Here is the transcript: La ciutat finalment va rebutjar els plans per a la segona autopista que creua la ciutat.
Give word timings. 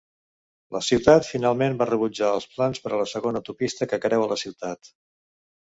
La 0.75 0.79
ciutat 0.87 1.27
finalment 1.33 1.77
va 1.83 1.89
rebutjar 1.91 2.31
els 2.39 2.49
plans 2.57 2.83
per 2.87 2.93
a 2.95 3.01
la 3.03 3.07
segona 3.15 3.43
autopista 3.45 3.91
que 3.95 4.05
creua 4.09 4.33
la 4.35 4.41
ciutat. 4.47 4.95